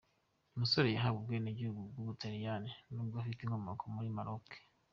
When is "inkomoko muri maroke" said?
3.43-4.57